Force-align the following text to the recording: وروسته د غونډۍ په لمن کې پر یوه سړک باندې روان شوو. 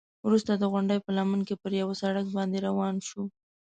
وروسته 0.25 0.51
د 0.55 0.63
غونډۍ 0.71 0.99
په 1.05 1.11
لمن 1.17 1.39
کې 1.47 1.55
پر 1.61 1.71
یوه 1.81 1.93
سړک 2.01 2.25
باندې 2.37 2.57
روان 2.67 2.95
شوو. 3.07 3.25